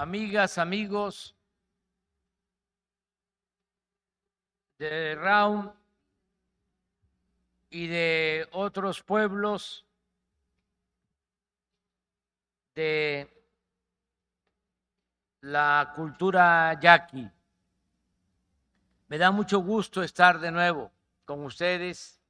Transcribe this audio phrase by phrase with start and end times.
[0.00, 1.34] amigas, amigos
[4.78, 5.72] de Raun
[7.68, 9.84] y de otros pueblos
[12.76, 13.28] de
[15.40, 17.28] la cultura yaqui.
[19.08, 20.92] Me da mucho gusto estar de nuevo
[21.24, 22.20] con ustedes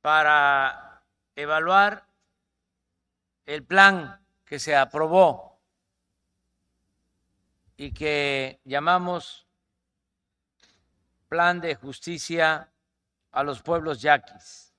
[0.00, 1.04] para
[1.36, 2.04] evaluar
[3.46, 5.49] el plan que se aprobó
[7.80, 9.48] y que llamamos
[11.28, 12.70] Plan de Justicia
[13.30, 14.74] a los Pueblos Yaquis.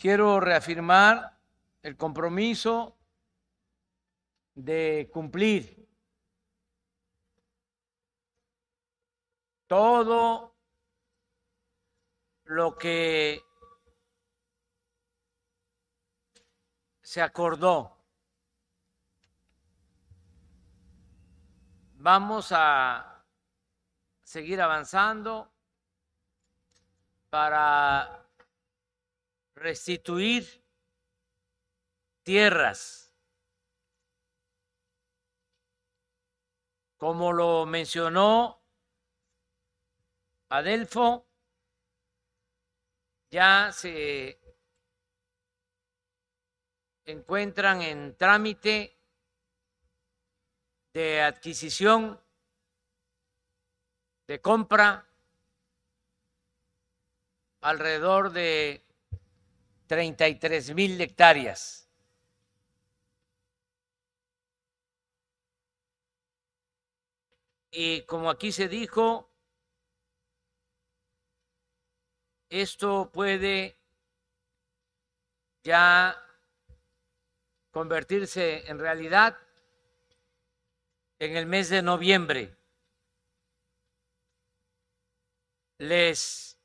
[0.00, 1.38] Quiero reafirmar
[1.82, 2.96] el compromiso
[4.54, 5.86] de cumplir
[9.66, 10.56] todo
[12.44, 13.42] lo que
[17.02, 17.99] se acordó.
[22.02, 23.26] Vamos a
[24.22, 25.52] seguir avanzando
[27.28, 28.26] para
[29.54, 30.64] restituir
[32.22, 33.14] tierras,
[36.96, 38.64] como lo mencionó
[40.48, 41.28] Adelfo,
[43.30, 44.40] ya se
[47.04, 48.99] encuentran en trámite
[50.92, 52.20] de adquisición,
[54.26, 55.06] de compra,
[57.60, 58.84] alrededor de
[59.86, 61.88] 33 mil hectáreas.
[67.72, 69.30] Y como aquí se dijo,
[72.48, 73.78] esto puede
[75.62, 76.16] ya
[77.70, 79.38] convertirse en realidad
[81.20, 82.56] en el mes de noviembre.
[85.78, 86.58] Les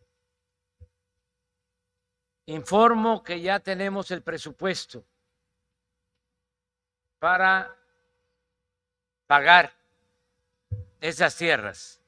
[2.46, 5.06] informo que ya tenemos el presupuesto
[7.19, 7.75] para
[9.28, 9.74] pagar
[11.01, 12.01] esas tierras.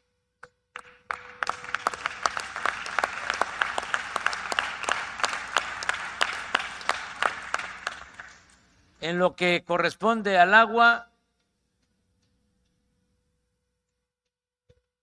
[9.01, 11.11] En lo que corresponde al agua,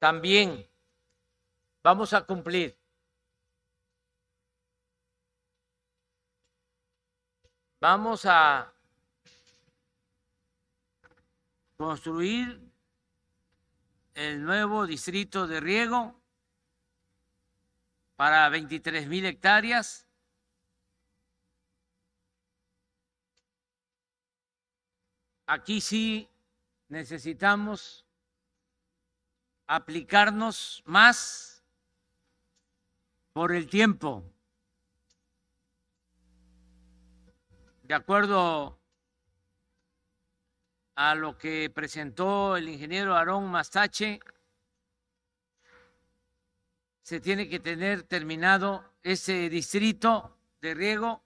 [0.04, 0.68] también
[1.82, 2.78] vamos a cumplir.
[7.80, 8.70] Vamos a
[11.78, 12.60] construir
[14.12, 16.20] el nuevo distrito de riego
[18.16, 20.06] para 23 mil hectáreas
[25.46, 26.28] aquí sí
[26.88, 28.03] necesitamos
[29.66, 31.64] aplicarnos más
[33.32, 34.24] por el tiempo.
[37.82, 38.78] De acuerdo
[40.94, 44.20] a lo que presentó el ingeniero Aarón Mastache,
[47.02, 51.22] se tiene que tener terminado ese distrito de riego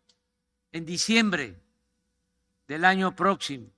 [0.72, 1.60] en diciembre
[2.66, 3.70] del año próximo.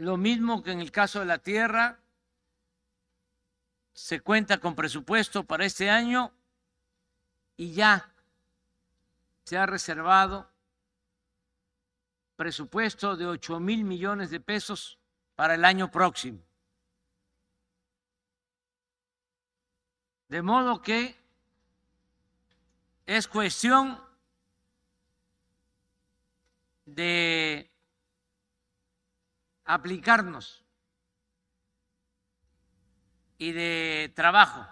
[0.00, 2.00] Lo mismo que en el caso de la tierra,
[3.92, 6.32] se cuenta con presupuesto para este año
[7.58, 8.10] y ya
[9.44, 10.50] se ha reservado
[12.34, 14.98] presupuesto de 8 mil millones de pesos
[15.34, 16.40] para el año próximo.
[20.28, 21.14] De modo que
[23.04, 24.02] es cuestión
[26.86, 27.70] de
[29.74, 30.64] aplicarnos
[33.38, 34.66] y de trabajo.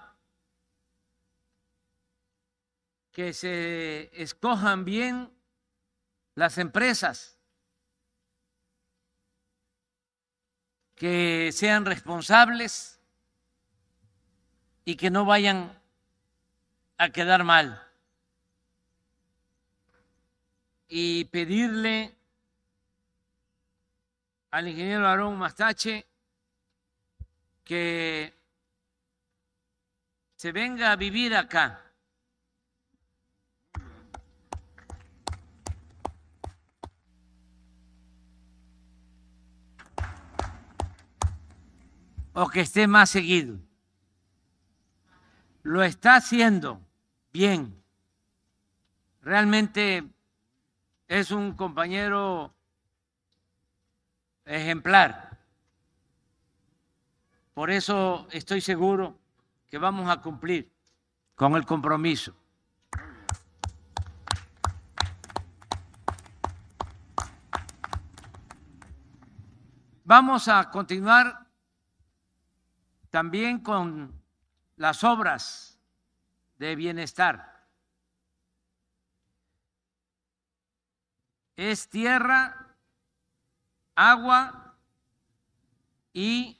[3.12, 5.32] Que se escojan bien
[6.34, 7.38] las empresas,
[10.94, 13.00] que sean responsables
[14.84, 15.80] y que no vayan
[16.96, 17.84] a quedar mal.
[20.88, 22.17] Y pedirle
[24.50, 26.06] al ingeniero Aarón Mastache
[27.64, 28.34] que
[30.36, 31.84] se venga a vivir acá.
[42.40, 43.58] o que esté más seguido.
[45.64, 46.80] Lo está haciendo
[47.32, 47.82] bien.
[49.22, 50.04] realmente
[51.08, 52.54] es un compañero
[54.48, 55.38] ejemplar.
[57.54, 59.18] Por eso estoy seguro
[59.68, 60.72] que vamos a cumplir
[61.34, 62.34] con el compromiso.
[70.04, 71.46] Vamos a continuar
[73.10, 74.18] también con
[74.76, 75.78] las obras
[76.56, 77.66] de bienestar.
[81.56, 82.67] Es tierra,
[83.98, 84.76] agua
[86.12, 86.56] y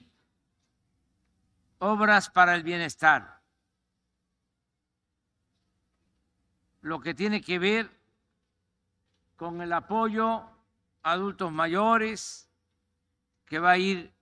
[1.79, 3.40] obras para el bienestar.
[6.81, 7.96] Lo que tiene que ver
[9.37, 10.40] con el apoyo
[11.05, 12.50] a adultos mayores,
[13.44, 14.12] que va a ir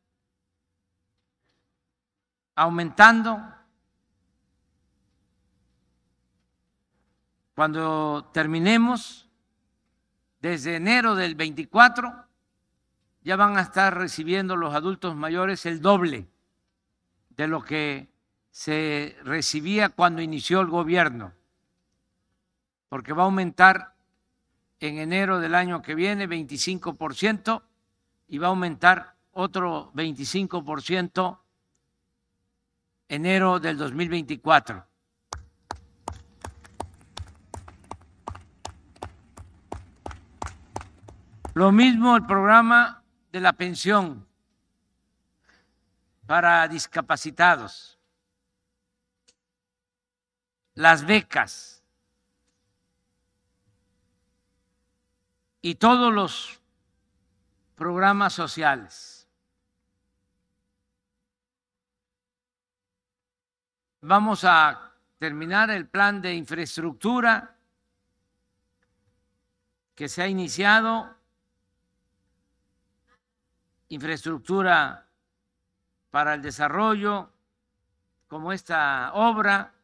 [2.55, 3.41] aumentando.
[7.55, 9.27] Cuando terminemos,
[10.39, 12.26] desde enero del 24,
[13.27, 16.29] ya van a estar recibiendo los adultos mayores el doble
[17.31, 18.07] de lo que
[18.53, 21.33] se recibía cuando inició el gobierno,
[22.89, 23.95] porque va a aumentar
[24.79, 27.63] en enero del año que viene 25%
[28.29, 31.39] y va a aumentar otro 25%
[33.09, 34.87] enero del 2024.
[41.55, 43.03] Lo mismo el programa
[43.37, 44.27] de la pensión
[46.27, 47.99] para discapacitados,
[50.73, 51.85] las becas
[55.61, 56.59] y todos los
[57.75, 59.29] programas sociales.
[64.01, 67.55] Vamos a terminar el plan de infraestructura
[69.95, 71.16] que se ha iniciado,
[73.89, 75.09] infraestructura
[76.11, 77.31] para el desarrollo,
[78.27, 79.75] como esta obra,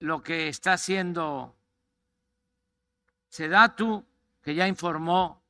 [0.00, 1.56] lo que está haciendo
[3.28, 4.04] Sedatu,
[4.42, 5.42] que ya informó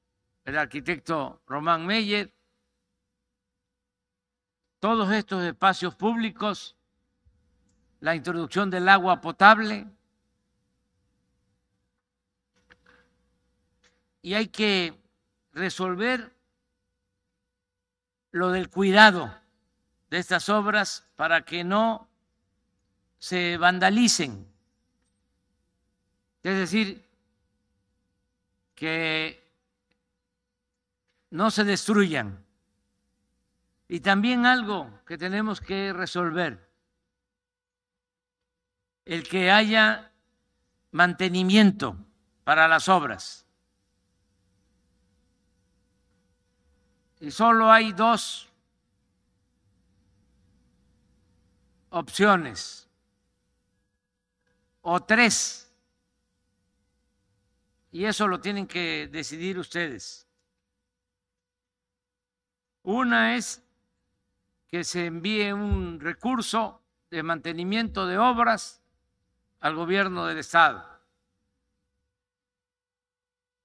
[0.44, 2.32] el arquitecto Román Meyer,
[4.78, 6.76] todos estos espacios públicos,
[8.00, 9.86] la introducción del agua potable,
[14.22, 15.05] y hay que
[15.56, 16.36] resolver
[18.30, 19.34] lo del cuidado
[20.10, 22.08] de estas obras para que no
[23.18, 24.46] se vandalicen.
[26.42, 27.04] Es decir,
[28.74, 29.42] que
[31.30, 32.44] no se destruyan.
[33.88, 36.68] Y también algo que tenemos que resolver,
[39.06, 40.12] el que haya
[40.90, 41.96] mantenimiento
[42.44, 43.45] para las obras.
[47.20, 48.48] Y solo hay dos
[51.90, 52.88] opciones
[54.82, 55.72] o tres,
[57.90, 60.26] y eso lo tienen que decidir ustedes.
[62.82, 63.62] Una es
[64.68, 68.82] que se envíe un recurso de mantenimiento de obras
[69.60, 70.84] al gobierno del Estado.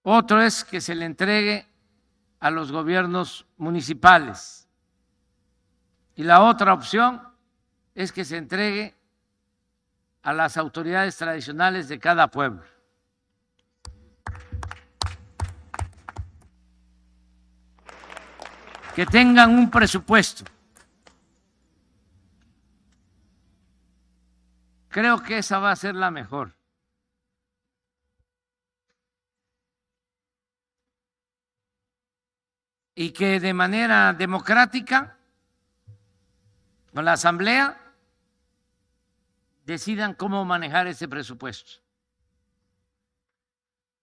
[0.04, 1.68] Otro es que se le entregue
[2.42, 4.68] a los gobiernos municipales.
[6.16, 7.22] Y la otra opción
[7.96, 8.96] es que se entregue
[10.24, 12.64] a las autoridades tradicionales de cada pueblo.
[18.96, 20.44] Que tengan un presupuesto.
[24.90, 26.54] Creo que esa va a ser la mejor.
[33.02, 35.18] Y que de manera democrática,
[36.94, 37.96] con la Asamblea,
[39.66, 41.82] decidan cómo manejar ese presupuesto.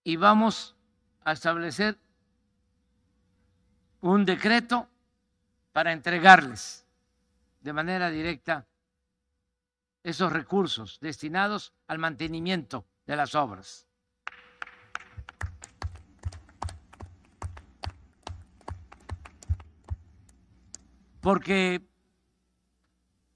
[0.03, 0.75] Y vamos
[1.23, 1.97] a establecer
[4.01, 4.89] un decreto
[5.73, 6.85] para entregarles
[7.61, 8.67] de manera directa
[10.03, 13.88] esos recursos destinados al mantenimiento de las obras.
[21.21, 21.81] Porque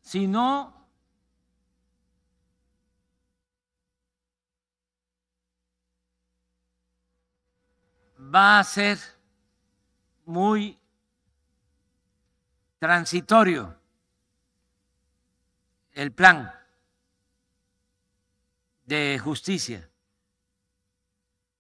[0.00, 0.82] si no,
[8.34, 8.98] va a ser
[10.24, 10.78] muy
[12.78, 13.76] transitorio
[15.92, 16.52] el plan
[18.86, 19.88] de justicia.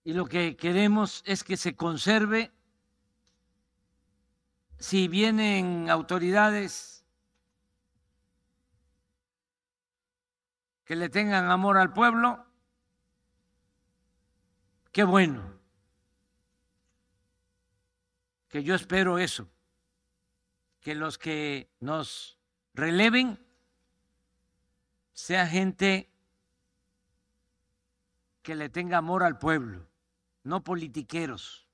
[0.04, 2.50] Y lo que queremos es que se conserve,
[4.82, 7.04] si vienen autoridades
[10.84, 12.44] que le tengan amor al pueblo,
[14.90, 15.56] qué bueno,
[18.48, 19.48] que yo espero eso,
[20.80, 22.40] que los que nos
[22.74, 23.38] releven
[25.12, 26.10] sea gente
[28.42, 29.86] que le tenga amor al pueblo,
[30.42, 31.68] no politiqueros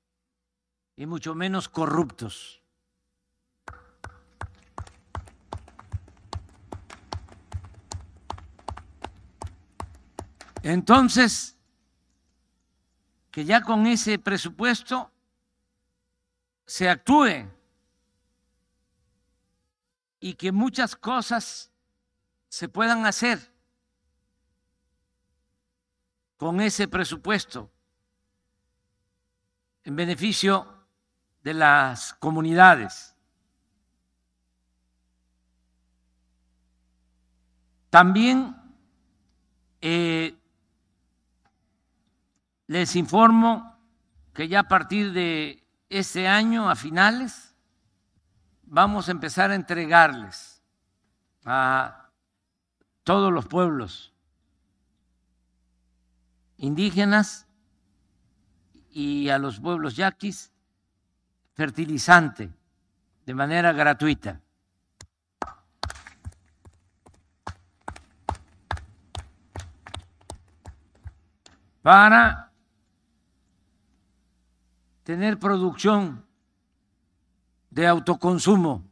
[0.95, 2.59] y mucho menos corruptos.
[10.63, 11.57] Entonces,
[13.31, 15.11] que ya con ese presupuesto
[16.65, 17.47] se actúe
[20.19, 21.71] y que muchas cosas
[22.49, 23.53] se puedan hacer
[26.37, 27.69] con ese presupuesto
[29.83, 30.85] en beneficio
[31.43, 33.15] de las comunidades.
[37.89, 38.55] También
[39.81, 40.38] eh,
[42.69, 43.75] les informo
[44.31, 47.55] que ya a partir de este año, a finales,
[48.61, 50.61] vamos a empezar a entregarles
[51.45, 52.11] a
[53.03, 54.13] todos los pueblos
[56.57, 57.47] indígenas
[58.91, 60.51] y a los pueblos yaquis
[61.55, 62.51] fertilizante
[63.25, 64.41] de manera gratuita.
[71.81, 72.48] para
[75.09, 76.23] tener producción
[77.71, 78.87] de autoconsumo.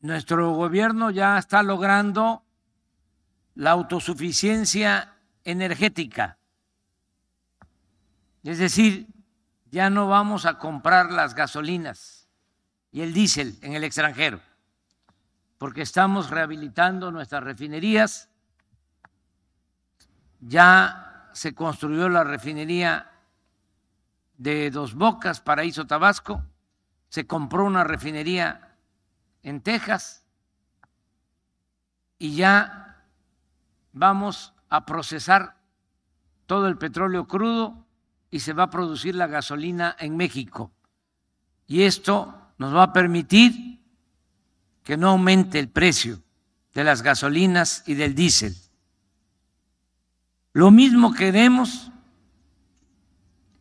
[0.00, 2.42] Nuestro gobierno ya está logrando
[3.54, 6.38] la autosuficiencia energética.
[8.42, 9.06] Es decir,
[9.70, 12.26] ya no vamos a comprar las gasolinas
[12.90, 14.40] y el diésel en el extranjero,
[15.56, 18.28] porque estamos rehabilitando nuestras refinerías.
[20.40, 23.10] Ya se construyó la refinería
[24.36, 26.44] de Dos Bocas, Paraíso Tabasco,
[27.08, 28.76] se compró una refinería
[29.42, 30.24] en Texas
[32.18, 33.04] y ya
[33.92, 35.56] vamos a procesar
[36.46, 37.86] todo el petróleo crudo
[38.30, 40.72] y se va a producir la gasolina en México.
[41.66, 43.82] Y esto nos va a permitir
[44.82, 46.22] que no aumente el precio
[46.74, 48.56] de las gasolinas y del diésel.
[50.52, 51.90] Lo mismo queremos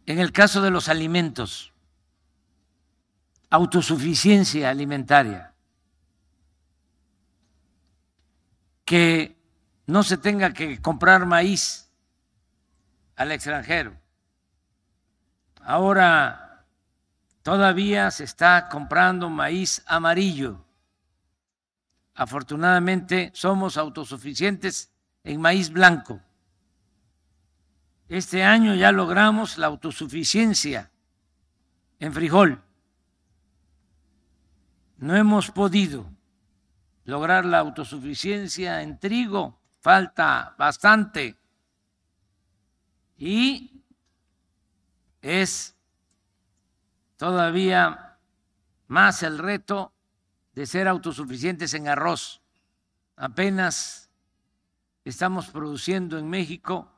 [0.06, 1.72] en el caso de los alimentos,
[3.50, 5.54] autosuficiencia alimentaria,
[8.84, 9.38] que
[9.86, 11.90] no se tenga que comprar maíz
[13.16, 13.96] al extranjero.
[15.62, 16.66] Ahora
[17.42, 20.66] todavía se está comprando maíz amarillo.
[22.16, 24.92] Afortunadamente somos autosuficientes
[25.24, 26.20] en maíz blanco.
[28.12, 30.92] Este año ya logramos la autosuficiencia
[31.98, 32.62] en frijol.
[34.98, 36.12] No hemos podido
[37.06, 41.38] lograr la autosuficiencia en trigo falta bastante.
[43.18, 43.82] Y
[45.22, 45.78] es
[47.16, 48.18] todavía
[48.88, 49.94] más el reto
[50.54, 52.42] de ser autosuficientes en arroz.
[53.16, 54.10] Apenas
[55.06, 56.92] estamos produciendo en México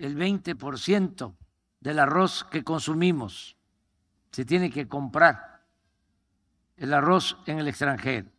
[0.00, 1.36] el 20%
[1.80, 3.56] del arroz que consumimos.
[4.32, 5.62] Se tiene que comprar
[6.76, 8.30] el arroz en el extranjero.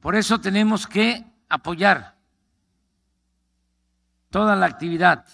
[0.00, 2.16] Por eso tenemos que apoyar
[4.30, 5.26] toda la actividad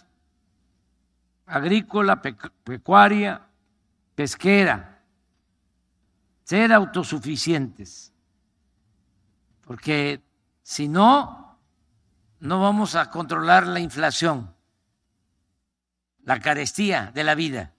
[1.46, 3.46] agrícola, pecuaria,
[4.14, 5.02] pesquera,
[6.42, 8.12] ser autosuficientes,
[9.62, 10.22] porque
[10.62, 11.43] si no,
[12.44, 14.54] no vamos a controlar la inflación,
[16.24, 17.72] la carestía de la vida.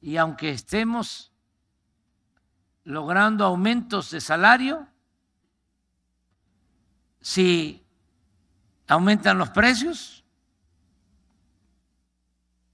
[0.00, 1.30] Y aunque estemos
[2.84, 4.88] logrando aumentos de salario,
[7.20, 7.84] si
[8.88, 10.24] aumentan los precios,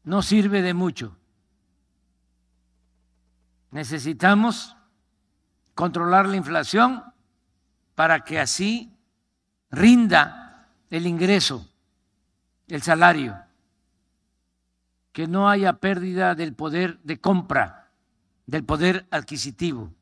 [0.05, 1.17] no sirve de mucho.
[3.73, 4.77] Necesitamos
[5.75, 7.03] controlar la inflación
[7.97, 8.97] para que así
[9.71, 11.69] rinda el ingreso,
[12.69, 13.39] el salario,
[15.13, 17.91] que no haya pérdida del poder de compra,
[18.47, 19.93] del poder adquisitivo.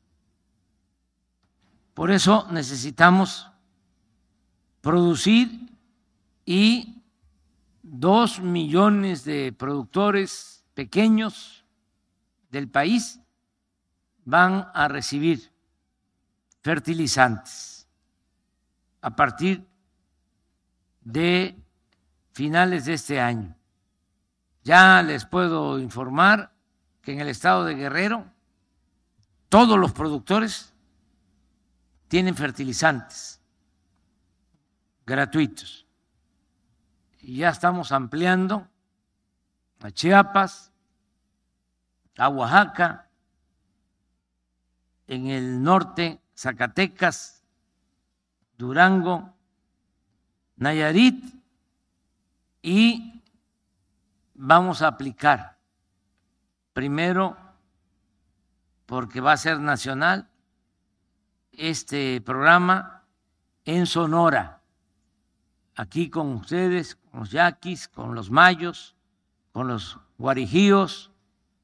[1.93, 3.49] Por eso necesitamos
[4.81, 5.69] producir
[6.45, 7.03] y
[7.81, 11.65] dos millones de productores pequeños
[12.49, 13.19] del país
[14.25, 15.51] van a recibir
[16.61, 17.78] fertilizantes
[19.01, 19.67] a partir
[21.01, 21.57] de
[22.31, 23.55] finales de este año.
[24.63, 26.53] Ya les puedo informar
[27.01, 28.25] que en el estado de Guerrero
[29.47, 30.73] todos los productores
[32.07, 33.41] tienen fertilizantes
[35.05, 35.87] gratuitos.
[37.21, 38.67] Y ya estamos ampliando
[39.81, 40.71] a Chiapas,
[42.17, 43.09] a Oaxaca,
[45.07, 47.38] en el norte, Zacatecas,
[48.59, 49.33] Durango,
[50.57, 51.23] Nayarit
[52.61, 53.23] y
[54.33, 55.57] vamos a aplicar
[56.73, 57.37] primero
[58.85, 60.27] porque va a ser nacional
[61.53, 63.05] este programa
[63.63, 64.61] en Sonora,
[65.75, 68.93] aquí con ustedes, con los yaquis, con los mayos,
[69.53, 71.11] con los guarijíos,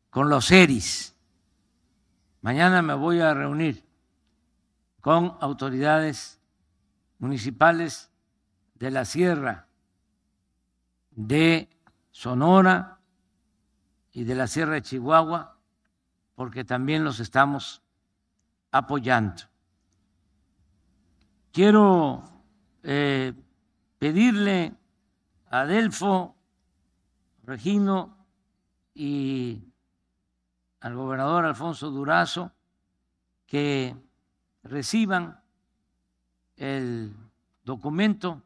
[0.09, 1.13] con los eris.
[2.41, 3.83] Mañana me voy a reunir
[5.01, 6.39] con autoridades
[7.19, 8.11] municipales
[8.75, 9.67] de la Sierra
[11.11, 11.69] de
[12.11, 12.99] Sonora
[14.11, 15.57] y de la Sierra de Chihuahua,
[16.35, 17.81] porque también los estamos
[18.71, 19.43] apoyando.
[21.51, 22.23] Quiero
[22.83, 23.33] eh,
[23.97, 24.73] pedirle
[25.49, 26.35] a Adelfo,
[27.43, 28.17] Regino
[28.93, 29.63] y
[30.81, 32.51] al gobernador Alfonso Durazo
[33.45, 33.95] que
[34.63, 35.39] reciban
[36.57, 37.13] el
[37.63, 38.41] documento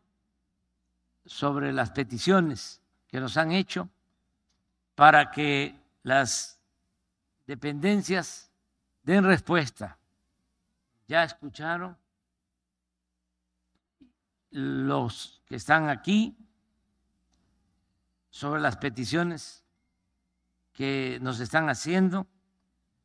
[1.25, 3.89] sobre las peticiones que nos han hecho
[4.95, 6.59] para que las
[7.45, 8.51] dependencias
[9.03, 9.97] den respuesta.
[11.07, 11.97] Ya escucharon
[14.51, 16.35] los que están aquí
[18.29, 19.63] sobre las peticiones
[20.73, 22.27] que nos están haciendo,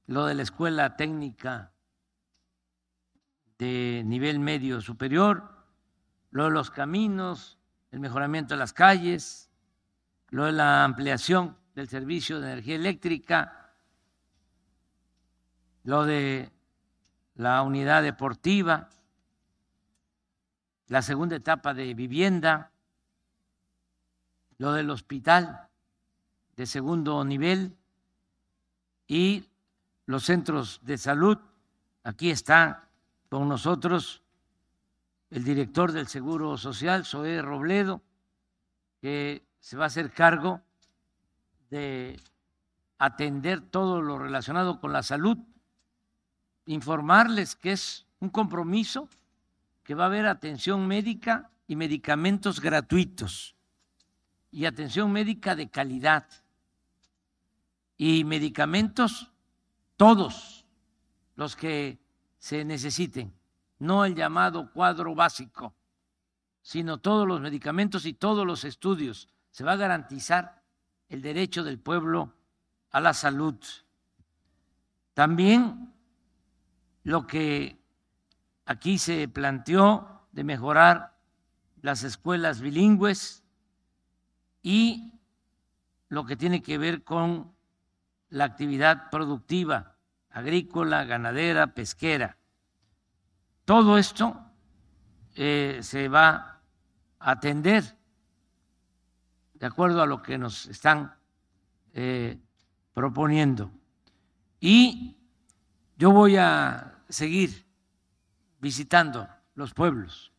[0.07, 1.74] lo de la escuela técnica
[3.65, 5.51] de nivel medio superior,
[6.31, 7.59] lo de los caminos,
[7.91, 9.51] el mejoramiento de las calles,
[10.29, 13.73] lo de la ampliación del servicio de energía eléctrica,
[15.85, 16.53] lo de
[17.37, 18.91] la unidad deportiva,
[20.89, 22.71] la segunda etapa de vivienda,
[24.59, 25.69] lo del hospital
[26.57, 27.77] de segundo nivel
[29.07, 29.49] y
[30.05, 31.39] los centros de salud.
[32.03, 32.85] Aquí está
[33.35, 34.23] con nosotros
[35.29, 38.01] el director del Seguro Social, Zoé Robledo,
[39.01, 40.63] que se va a hacer cargo
[41.69, 42.21] de
[42.97, 45.37] atender todo lo relacionado con la salud,
[46.67, 49.09] informarles que es un compromiso
[49.83, 53.57] que va a haber atención médica y medicamentos gratuitos
[54.53, 56.29] y atención médica de calidad
[57.97, 59.33] y medicamentos
[59.97, 60.65] todos
[61.35, 62.04] los que
[62.45, 63.33] se necesiten,
[63.79, 65.75] no el llamado cuadro básico,
[66.61, 69.31] sino todos los medicamentos y todos los estudios.
[69.51, 70.63] Se va a garantizar
[71.09, 72.35] el derecho del pueblo
[72.91, 73.57] a la salud.
[75.15, 75.91] También
[77.05, 77.83] lo que
[78.67, 81.19] Aquí se planteó de mejorar
[81.83, 83.43] las escuelas bilingües
[84.63, 85.13] y
[86.09, 87.55] lo que tiene que ver con
[88.31, 89.94] la actividad productiva,
[90.35, 92.37] agrícola, ganadera, pesquera.
[93.65, 94.37] Todo esto
[95.37, 96.61] eh, se va
[97.21, 97.97] a atender
[99.55, 101.15] de acuerdo a lo que nos están
[101.93, 102.37] eh,
[102.93, 103.71] proponiendo.
[104.59, 105.17] Y
[105.97, 107.65] yo voy a seguir
[108.59, 110.33] visitando los pueblos.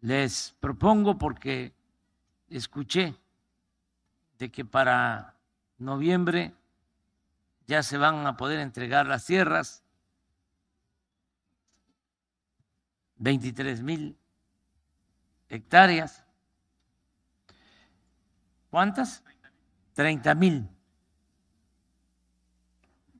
[0.00, 1.74] Les propongo porque
[2.48, 3.14] escuché
[4.38, 5.34] de que para
[5.76, 6.54] noviembre
[7.66, 9.82] ya se van a poder entregar las tierras,
[13.16, 14.18] 23 mil
[15.48, 16.24] hectáreas.
[18.70, 19.22] ¿Cuántas?
[19.94, 20.68] 30 mil.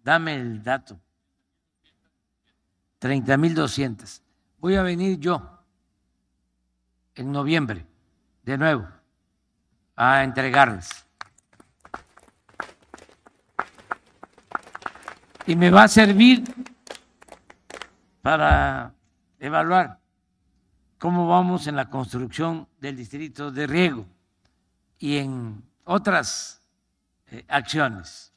[0.03, 1.01] Dame el dato.
[3.01, 4.23] 30.200.
[4.59, 5.63] Voy a venir yo
[7.15, 7.87] en noviembre
[8.43, 8.89] de nuevo
[9.97, 11.06] a entregarles.
[15.47, 16.45] Y me va a servir
[18.23, 18.93] para
[19.39, 20.01] evaluar
[20.99, 24.07] cómo vamos en la construcción del distrito de riego
[24.99, 26.61] y en otras
[27.29, 28.33] eh, acciones.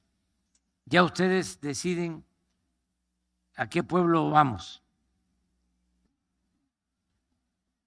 [0.86, 2.24] Ya ustedes deciden
[3.56, 4.84] a qué pueblo vamos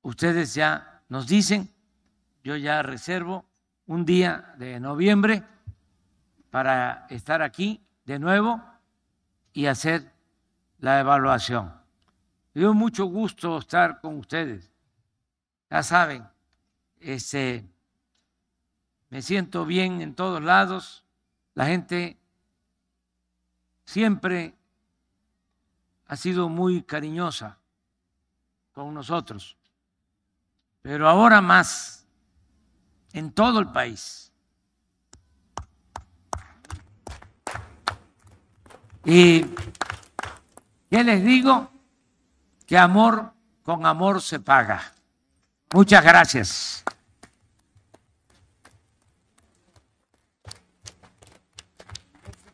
[0.02, 1.72] ustedes ya nos dicen,
[2.44, 3.46] yo ya reservo
[3.86, 5.42] un día de noviembre
[6.50, 8.60] para estar aquí de nuevo
[9.52, 10.12] y hacer
[10.78, 11.72] la evaluación.
[12.54, 14.70] Me dio mucho gusto estar con ustedes.
[15.70, 16.26] Ya saben,
[17.00, 17.64] este,
[19.08, 21.04] me siento bien en todos lados.
[21.54, 22.18] La gente
[23.84, 24.54] siempre
[26.06, 27.58] ha sido muy cariñosa
[28.72, 29.56] con nosotros,
[30.80, 32.06] pero ahora más
[33.12, 34.31] en todo el país.
[39.04, 39.44] Y
[40.90, 41.70] ¿qué les digo?
[42.66, 44.92] Que amor con amor se paga.
[45.72, 46.84] Muchas gracias.